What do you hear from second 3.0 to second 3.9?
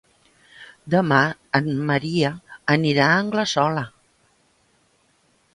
a Anglesola.